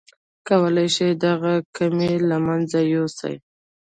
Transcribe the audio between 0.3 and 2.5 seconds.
کولای شئ دغه کمی له